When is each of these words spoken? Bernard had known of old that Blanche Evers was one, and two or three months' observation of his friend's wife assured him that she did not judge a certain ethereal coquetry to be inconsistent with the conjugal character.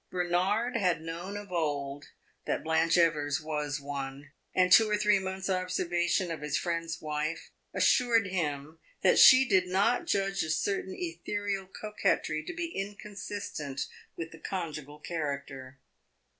Bernard 0.09 0.75
had 0.77 0.99
known 1.03 1.37
of 1.37 1.51
old 1.51 2.05
that 2.45 2.63
Blanche 2.63 2.97
Evers 2.97 3.39
was 3.39 3.79
one, 3.79 4.31
and 4.51 4.71
two 4.71 4.89
or 4.89 4.97
three 4.97 5.19
months' 5.19 5.47
observation 5.47 6.31
of 6.31 6.41
his 6.41 6.57
friend's 6.57 6.99
wife 7.03 7.51
assured 7.71 8.25
him 8.25 8.79
that 9.03 9.19
she 9.19 9.47
did 9.47 9.67
not 9.67 10.07
judge 10.07 10.41
a 10.41 10.49
certain 10.49 10.95
ethereal 10.97 11.67
coquetry 11.67 12.43
to 12.43 12.53
be 12.55 12.65
inconsistent 12.75 13.81
with 14.17 14.31
the 14.31 14.39
conjugal 14.39 14.97
character. 14.97 15.77